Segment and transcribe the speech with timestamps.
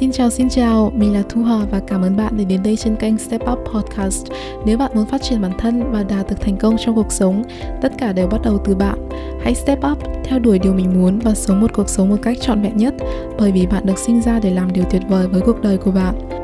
[0.00, 2.76] Xin chào xin chào, mình là Thu Hòa và cảm ơn bạn đã đến đây
[2.76, 4.26] trên kênh Step Up Podcast.
[4.66, 7.42] Nếu bạn muốn phát triển bản thân và đạt được thành công trong cuộc sống,
[7.82, 9.08] tất cả đều bắt đầu từ bạn.
[9.40, 12.36] Hãy step up, theo đuổi điều mình muốn và sống một cuộc sống một cách
[12.40, 12.94] trọn vẹn nhất,
[13.38, 15.90] bởi vì bạn được sinh ra để làm điều tuyệt vời với cuộc đời của
[15.90, 16.39] bạn.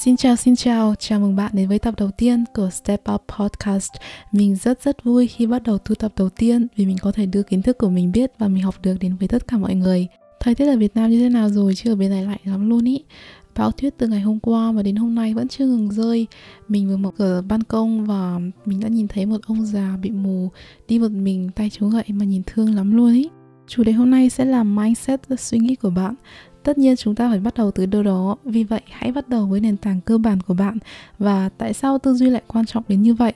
[0.00, 3.22] Xin chào, xin chào, chào mừng bạn đến với tập đầu tiên của Step Up
[3.38, 3.90] Podcast.
[4.32, 7.26] Mình rất rất vui khi bắt đầu thu tập đầu tiên vì mình có thể
[7.26, 9.74] đưa kiến thức của mình biết và mình học được đến với tất cả mọi
[9.74, 10.06] người.
[10.40, 12.70] Thời tiết ở Việt Nam như thế nào rồi chứ ở bên này lạnh lắm
[12.70, 13.04] luôn ý.
[13.56, 16.26] Bão tuyết từ ngày hôm qua và đến hôm nay vẫn chưa ngừng rơi.
[16.68, 20.10] Mình vừa mở cửa ban công và mình đã nhìn thấy một ông già bị
[20.10, 20.50] mù
[20.88, 23.28] đi một mình tay chống gậy mà nhìn thương lắm luôn ý.
[23.68, 26.14] Chủ đề hôm nay sẽ là mindset suy nghĩ của bạn
[26.68, 28.36] tất nhiên chúng ta phải bắt đầu từ đâu đó.
[28.44, 30.78] Vì vậy, hãy bắt đầu với nền tảng cơ bản của bạn.
[31.18, 33.32] Và tại sao tư duy lại quan trọng đến như vậy?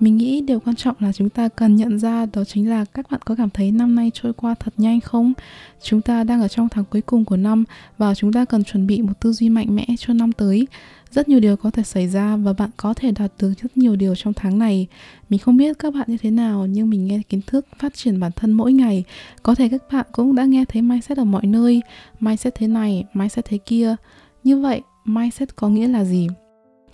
[0.00, 3.10] Mình nghĩ điều quan trọng là chúng ta cần nhận ra đó chính là các
[3.10, 5.32] bạn có cảm thấy năm nay trôi qua thật nhanh không?
[5.82, 7.64] Chúng ta đang ở trong tháng cuối cùng của năm
[7.98, 10.66] và chúng ta cần chuẩn bị một tư duy mạnh mẽ cho năm tới.
[11.10, 13.96] Rất nhiều điều có thể xảy ra và bạn có thể đạt được rất nhiều
[13.96, 14.86] điều trong tháng này.
[15.28, 18.20] Mình không biết các bạn như thế nào, nhưng mình nghe kiến thức phát triển
[18.20, 19.04] bản thân mỗi ngày.
[19.42, 21.82] Có thể các bạn cũng đã nghe thấy mindset ở mọi nơi.
[22.20, 23.96] Mindset thế này, mindset thế kia.
[24.44, 26.28] Như vậy, mindset có nghĩa là gì?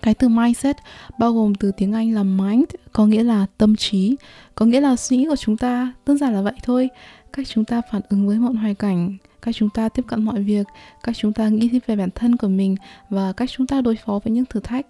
[0.03, 0.75] Cái từ mindset
[1.19, 4.15] bao gồm từ tiếng Anh là mind có nghĩa là tâm trí,
[4.55, 6.89] có nghĩa là suy nghĩ của chúng ta, đơn giản là vậy thôi.
[7.33, 10.41] Cách chúng ta phản ứng với mọi hoàn cảnh, cách chúng ta tiếp cận mọi
[10.41, 10.67] việc,
[11.03, 12.75] cách chúng ta nghĩ về bản thân của mình
[13.09, 14.85] và cách chúng ta đối phó với những thử thách.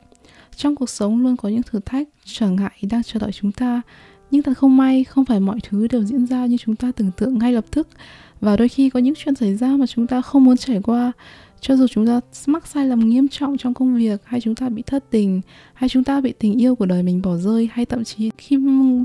[0.55, 3.81] Trong cuộc sống luôn có những thử thách, trở ngại đang chờ đợi chúng ta,
[4.31, 7.11] nhưng thật không may không phải mọi thứ đều diễn ra như chúng ta tưởng
[7.17, 7.87] tượng ngay lập tức
[8.41, 11.11] và đôi khi có những chuyện xảy ra mà chúng ta không muốn trải qua
[11.63, 14.69] cho dù chúng ta mắc sai lầm nghiêm trọng trong công việc, hay chúng ta
[14.69, 15.41] bị thất tình,
[15.73, 18.57] hay chúng ta bị tình yêu của đời mình bỏ rơi, hay thậm chí khi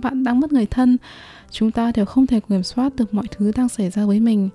[0.03, 0.97] bạn đang mất người thân,
[1.51, 4.49] chúng ta đều không thể kiểm soát được mọi thứ đang xảy ra với mình.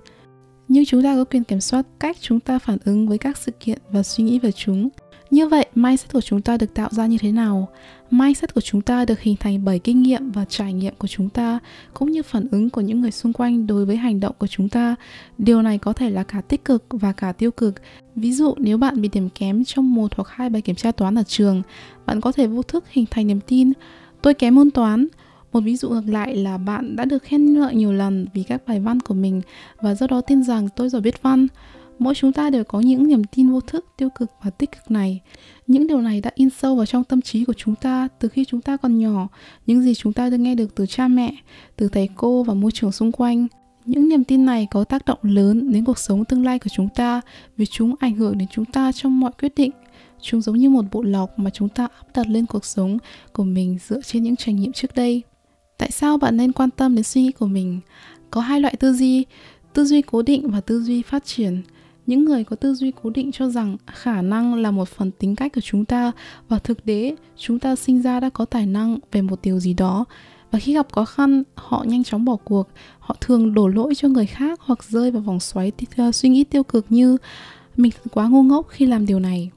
[0.68, 3.52] Nhưng chúng ta có quyền kiểm soát cách chúng ta phản ứng với các sự
[3.60, 4.88] kiện và suy nghĩ về chúng
[5.30, 7.68] như vậy, mindset của chúng ta được tạo ra như thế nào?
[8.10, 11.28] Mindset của chúng ta được hình thành bởi kinh nghiệm và trải nghiệm của chúng
[11.28, 11.58] ta,
[11.94, 14.68] cũng như phản ứng của những người xung quanh đối với hành động của chúng
[14.68, 14.94] ta.
[15.38, 17.74] Điều này có thể là cả tích cực và cả tiêu cực.
[18.16, 21.18] Ví dụ, nếu bạn bị điểm kém trong một hoặc hai bài kiểm tra toán
[21.18, 21.62] ở trường,
[22.06, 23.72] bạn có thể vô thức hình thành niềm tin,
[24.22, 25.06] tôi kém môn toán,
[25.52, 28.62] một ví dụ ngược lại là bạn đã được khen ngợi nhiều lần vì các
[28.66, 29.40] bài văn của mình
[29.80, 31.46] và do đó tin rằng tôi giỏi viết văn
[31.98, 34.90] mỗi chúng ta đều có những niềm tin vô thức, tiêu cực và tích cực
[34.90, 35.20] này.
[35.66, 38.44] Những điều này đã in sâu vào trong tâm trí của chúng ta từ khi
[38.44, 39.28] chúng ta còn nhỏ.
[39.66, 41.34] Những gì chúng ta được nghe được từ cha mẹ,
[41.76, 43.46] từ thầy cô và môi trường xung quanh.
[43.84, 46.88] Những niềm tin này có tác động lớn đến cuộc sống tương lai của chúng
[46.88, 47.20] ta,
[47.56, 49.70] vì chúng ảnh hưởng đến chúng ta trong mọi quyết định.
[50.20, 52.98] Chúng giống như một bộ lọc mà chúng ta áp đặt lên cuộc sống
[53.32, 55.22] của mình dựa trên những trải nghiệm trước đây.
[55.78, 57.80] Tại sao bạn nên quan tâm đến suy nghĩ của mình?
[58.30, 59.24] Có hai loại tư duy
[59.74, 61.62] tư duy cố định và tư duy phát triển
[62.06, 65.36] những người có tư duy cố định cho rằng khả năng là một phần tính
[65.36, 66.12] cách của chúng ta
[66.48, 69.74] và thực tế, chúng ta sinh ra đã có tài năng về một điều gì
[69.74, 70.04] đó.
[70.50, 72.68] Và khi gặp khó khăn, họ nhanh chóng bỏ cuộc.
[72.98, 75.72] Họ thường đổ lỗi cho người khác hoặc rơi vào vòng xoáy
[76.12, 77.16] suy nghĩ tiêu cực như
[77.76, 79.50] mình quá ngu ngốc khi làm điều này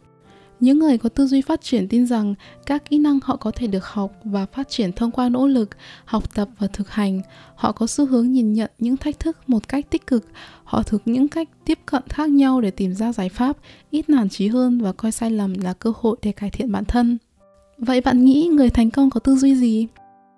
[0.59, 2.35] những người có tư duy phát triển tin rằng
[2.65, 5.69] các kỹ năng họ có thể được học và phát triển thông qua nỗ lực,
[6.05, 7.21] học tập và thực hành.
[7.55, 10.25] Họ có xu hướng nhìn nhận những thách thức một cách tích cực.
[10.63, 13.57] Họ thực những cách tiếp cận khác nhau để tìm ra giải pháp,
[13.89, 16.85] ít nản trí hơn và coi sai lầm là cơ hội để cải thiện bản
[16.85, 17.17] thân.
[17.77, 19.87] Vậy bạn nghĩ người thành công có tư duy gì?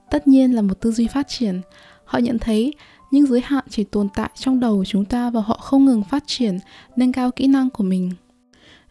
[0.09, 1.61] Tất nhiên là một tư duy phát triển.
[2.05, 2.73] Họ nhận thấy
[3.11, 6.03] những giới hạn chỉ tồn tại trong đầu của chúng ta và họ không ngừng
[6.03, 6.59] phát triển,
[6.95, 8.11] nâng cao kỹ năng của mình.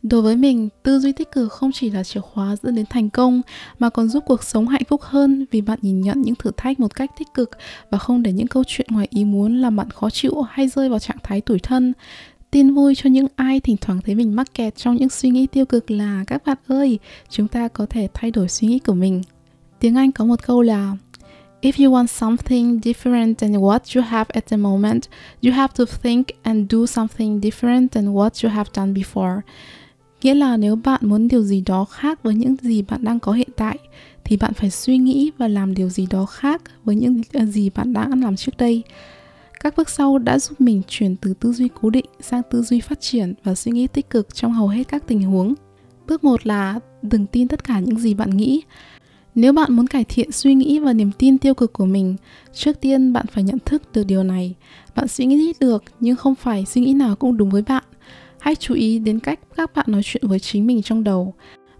[0.02, 3.10] Đối với mình, tư duy tích cực không chỉ là chìa khóa dẫn đến thành
[3.10, 3.42] công
[3.78, 6.80] mà còn giúp cuộc sống hạnh phúc hơn vì bạn nhìn nhận những thử thách
[6.80, 7.50] một cách tích cực
[7.90, 10.88] và không để những câu chuyện ngoài ý muốn làm bạn khó chịu hay rơi
[10.88, 11.92] vào trạng thái tủi thân.
[12.50, 15.46] Tin vui cho những ai thỉnh thoảng thấy mình mắc kẹt trong những suy nghĩ
[15.46, 16.98] tiêu cực là các bạn ơi,
[17.30, 19.22] chúng ta có thể thay đổi suy nghĩ của mình.
[19.80, 20.96] Tiếng Anh có một câu là
[21.62, 25.02] If you want something different than what you have at the moment,
[25.42, 29.40] you have to think and do something different than what you have done before.
[30.22, 33.32] Nghĩa là nếu bạn muốn điều gì đó khác với những gì bạn đang có
[33.32, 33.78] hiện tại
[34.24, 37.70] thì bạn phải suy nghĩ và làm điều gì đó khác với những à, gì
[37.70, 38.82] bạn đã làm trước đây.
[39.60, 42.80] Các bước sau đã giúp mình chuyển từ tư duy cố định sang tư duy
[42.80, 45.54] phát triển và suy nghĩ tích cực trong hầu hết các tình huống.
[46.06, 48.62] Bước một là đừng tin tất cả những gì bạn nghĩ.
[49.34, 52.16] Nếu bạn muốn cải thiện suy nghĩ và niềm tin tiêu cực của mình,
[52.52, 54.54] trước tiên bạn phải nhận thức được điều này.
[54.96, 57.84] Bạn suy nghĩ được nhưng không phải suy nghĩ nào cũng đúng với bạn
[58.40, 61.34] Hãy chú ý đến cách các bạn nói chuyện với chính mình trong đầu.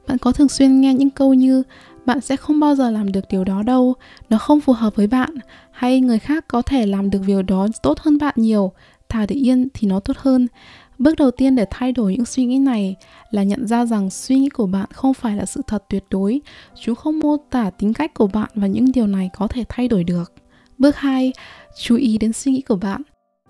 [0.08, 1.62] Bạn có thường xuyên nghe những câu như
[2.06, 3.94] bạn sẽ không bao giờ làm được điều đó đâu,
[4.31, 5.31] nó không phù hợp với bạn
[5.70, 8.72] hay người khác có thể làm được điều đó tốt hơn bạn nhiều,
[9.08, 10.46] thà để yên thì nó tốt hơn
[10.99, 12.96] bước đầu tiên để thay đổi những suy nghĩ này
[13.31, 16.40] là nhận ra rằng suy nghĩ của bạn không phải là sự thật tuyệt đối.
[16.81, 19.88] Chúng không mô tả tính cách của bạn và những điều này có thể thay
[19.88, 20.32] đổi được.
[20.78, 21.32] Bước 2
[21.78, 23.02] chú ý đến suy nghĩ của bạn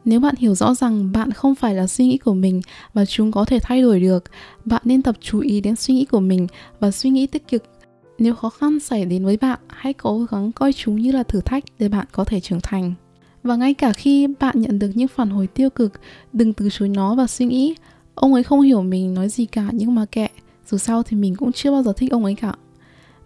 [0.09, 2.61] nếu bạn hiểu rõ rằng bạn không phải là suy nghĩ của mình
[2.95, 4.25] và chúng có thể thay đổi được,
[4.65, 6.47] bạn nên tập chú ý đến suy nghĩ của mình
[6.81, 7.63] và suy nghĩ tích cực.
[8.19, 11.41] Nếu khó khăn xảy đến với bạn, hãy cố gắng coi chúng như là thử
[11.41, 12.95] thách để bạn có thể trưởng thành.
[13.43, 15.93] Và ngay cả khi bạn nhận được những phản hồi tiêu cực,
[16.33, 17.75] đừng từ chối nó và suy nghĩ,
[18.15, 20.29] ông ấy không hiểu mình nói gì cả, nhưng mà kệ,
[20.71, 22.55] dù sao thì mình cũng chưa bao giờ thích ông ấy cả.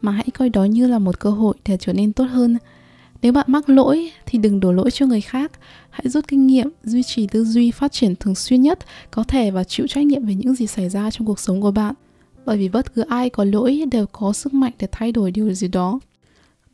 [0.00, 2.56] Mà hãy coi đó như là một cơ hội để trở nên tốt hơn
[3.23, 5.53] nếu bạn mắc lỗi thì đừng đổ lỗi cho người khác.
[5.91, 8.79] Hãy rút kinh nghiệm duy trì tư duy phát triển thường xuyên nhất
[9.11, 11.71] có thể và chịu trách nhiệm về những gì xảy ra trong cuộc sống của
[11.71, 11.95] bạn.
[12.45, 15.53] Bởi vì bất cứ ai có lỗi đều có sức mạnh để thay đổi điều
[15.53, 16.01] gì đó.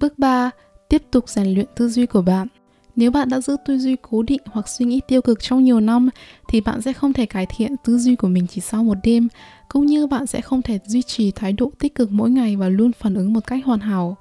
[0.00, 0.50] Bước 3
[0.88, 2.48] tiếp tục rèn luyện tư duy của bạn.
[2.96, 5.80] Nếu bạn đã giữ tư duy cố định hoặc suy nghĩ tiêu cực trong nhiều
[5.80, 6.08] năm
[6.48, 9.28] thì bạn sẽ không thể cải thiện tư duy của mình chỉ sau một đêm,
[9.68, 12.68] cũng như bạn sẽ không thể duy trì thái độ tích cực mỗi ngày và
[12.68, 14.16] luôn phản ứng một cách hoàn hảo.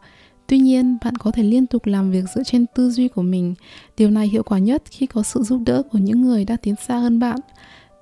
[0.47, 3.55] Tuy nhiên, bạn có thể liên tục làm việc dựa trên tư duy của mình.
[3.97, 6.75] Điều này hiệu quả nhất khi có sự giúp đỡ của những người đã tiến
[6.87, 7.39] xa hơn bạn.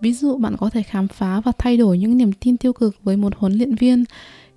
[0.01, 2.95] Ví dụ bạn có thể khám phá và thay đổi những niềm tin tiêu cực
[3.03, 4.03] với một huấn luyện viên.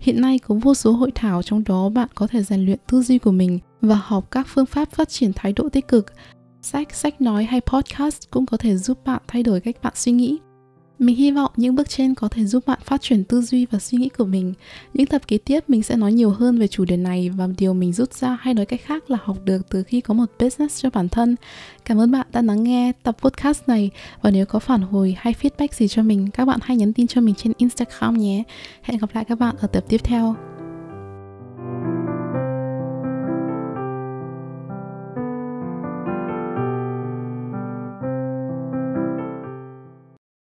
[0.01, 3.03] Hiện nay có vô số hội thảo trong đó bạn có thể rèn luyện tư
[3.03, 6.07] duy của mình và học các phương pháp phát triển thái độ tích cực.
[6.63, 10.13] Sách, sách nói hay podcast cũng có thể giúp bạn thay đổi cách bạn suy
[10.13, 10.39] nghĩ.
[10.99, 13.79] Mình hy vọng những bước trên có thể giúp bạn phát triển tư duy và
[13.79, 14.55] suy nghĩ của mình.
[14.95, 17.75] Những tập kế tiếp mình sẽ nói nhiều hơn về chủ đề này và điều
[17.75, 20.83] mình rút ra hay nói cách khác là học được từ khi có một business
[20.83, 21.37] cho bản thân.
[21.85, 23.91] Cảm ơn bạn đã lắng nghe tập podcast này
[24.23, 27.07] và nếu có phản hồi hay feedback gì cho mình, các bạn hãy nhắn tin
[27.07, 28.43] cho mình trên Instagram nhé.
[28.83, 30.48] Hẹn gặp lại các bạn ở tập tiếp theo.